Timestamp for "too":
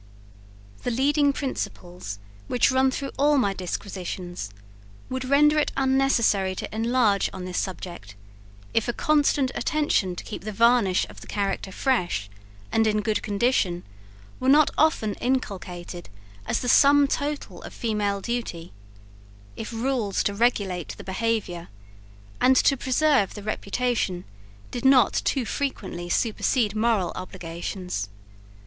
25.13-25.45